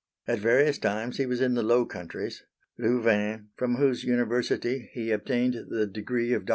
At 0.27 0.39
various 0.39 0.79
times 0.79 1.17
he 1.17 1.27
was 1.27 1.41
in 1.41 1.53
the 1.53 1.61
Low 1.61 1.85
Countries, 1.85 2.41
Louvain 2.79 3.49
(from 3.55 3.75
whose 3.75 4.03
University 4.03 4.89
he 4.95 5.11
obtained 5.11 5.53
the 5.69 5.85
degree 5.85 6.33
of 6.33 6.41
LL. 6.45 6.49